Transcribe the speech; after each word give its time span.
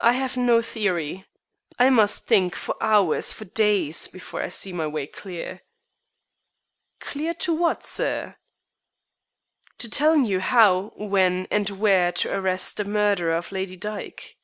"I 0.00 0.14
have 0.14 0.36
no 0.36 0.60
theory. 0.60 1.24
I 1.78 1.88
must 1.88 2.26
think 2.26 2.56
for 2.56 2.74
hours, 2.80 3.32
for 3.32 3.44
days, 3.44 4.08
before 4.08 4.42
I 4.42 4.48
see 4.48 4.72
my 4.72 4.88
way 4.88 5.06
clear." 5.06 5.60
"Clear 6.98 7.32
to 7.34 7.54
what, 7.54 7.84
sir." 7.84 8.38
"To 9.78 9.88
telling 9.88 10.24
you 10.24 10.40
how, 10.40 10.92
when, 10.96 11.46
and 11.48 11.70
where 11.70 12.10
to 12.10 12.34
arrest 12.34 12.78
the 12.78 12.84
murderer 12.84 13.36
of 13.36 13.52
Lady 13.52 13.76
Dyke." 13.76 14.34